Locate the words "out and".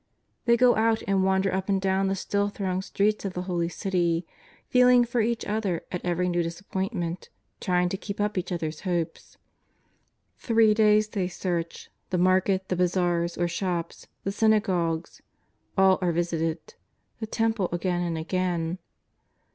0.77-1.23